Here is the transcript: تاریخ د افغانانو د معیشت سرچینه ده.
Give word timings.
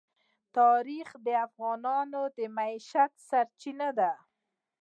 تاریخ 0.57 1.07
د 1.25 1.27
افغانانو 1.47 2.21
د 2.37 2.39
معیشت 2.55 3.11
سرچینه 3.29 3.89
ده. 3.99 4.11